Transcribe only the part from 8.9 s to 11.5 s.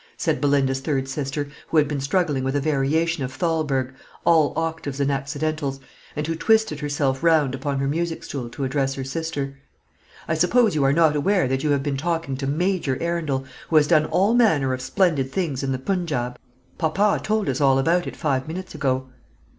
her sister. "I suppose you are not aware